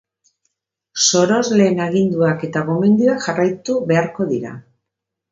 Sorosleen 1.07 1.81
aginduak 1.87 2.45
eta 2.47 2.63
gomendioak 2.69 3.21
jarraitu 3.27 3.75
beharko 3.93 4.27
dira. 4.31 4.55